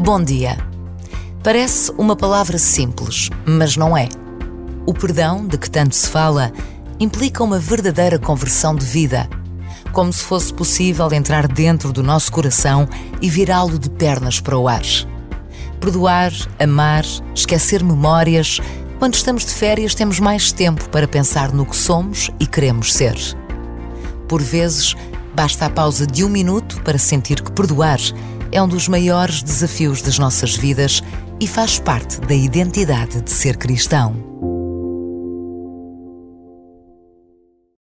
[0.00, 0.58] Bom dia.
[1.44, 4.08] Parece uma palavra simples, mas não é.
[4.84, 6.52] O perdão, de que tanto se fala,
[6.98, 9.28] implica uma verdadeira conversão de vida,
[9.92, 12.88] como se fosse possível entrar dentro do nosso coração
[13.20, 14.82] e virá-lo de pernas para o ar.
[15.80, 17.04] Perdoar, amar,
[17.36, 18.60] esquecer memórias.
[18.98, 23.16] Quando estamos de férias, temos mais tempo para pensar no que somos e queremos ser.
[24.32, 24.96] Por vezes,
[25.34, 27.98] basta a pausa de um minuto para sentir que perdoar
[28.50, 31.02] é um dos maiores desafios das nossas vidas
[31.38, 34.31] e faz parte da identidade de ser cristão.